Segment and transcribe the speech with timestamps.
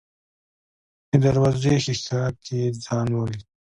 [1.09, 3.45] د دروازې ښيښه کې يې ځان وليد.